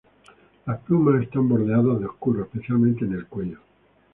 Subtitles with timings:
[0.65, 3.59] Las plumas están bordeadas de oscuro, especialmente en el cuello.